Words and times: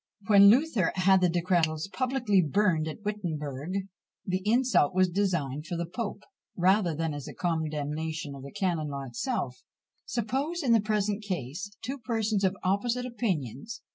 When 0.25 0.47
Luther 0.47 0.91
had 0.95 1.21
the 1.21 1.29
Decretals 1.29 1.87
publicly 1.93 2.41
burnt 2.41 2.87
at 2.87 3.03
Wittemberg, 3.03 3.87
the 4.25 4.41
insult 4.45 4.95
was 4.95 5.09
designed 5.11 5.67
for 5.67 5.77
the 5.77 5.85
pope, 5.85 6.23
rather 6.57 6.95
than 6.95 7.13
as 7.13 7.27
a 7.27 7.35
condemnation 7.35 8.33
of 8.33 8.41
the 8.41 8.51
canon 8.51 8.87
law 8.87 9.03
itself. 9.03 9.61
Suppose, 10.07 10.63
in 10.63 10.71
the 10.71 10.81
present 10.81 11.21
case, 11.21 11.77
two 11.83 11.99
persons 11.99 12.43
of 12.43 12.55
opposite 12.63 13.05
opinions. 13.05 13.81